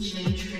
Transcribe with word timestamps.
change 0.00 0.55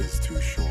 is 0.00 0.18
too 0.20 0.40
short. 0.40 0.69